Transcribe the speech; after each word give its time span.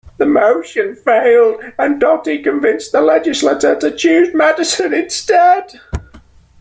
The 0.17 0.25
motion 0.25 0.95
failed, 0.95 1.63
and 1.77 1.99
Doty 2.01 2.41
convinced 2.41 2.91
the 2.91 3.01
legislature 3.03 3.75
to 3.75 3.91
choose 3.95 4.33
Madison 4.33 4.95
instead. 4.95 5.79